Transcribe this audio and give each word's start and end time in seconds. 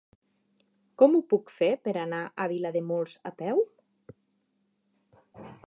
Com 1.01 1.17
ho 1.17 1.21
puc 1.33 1.51
fer 1.57 1.69
per 1.87 1.93
anar 2.05 2.21
a 2.25 2.47
Vilademuls 2.53 3.15
a 3.31 3.35
peu? 3.43 3.61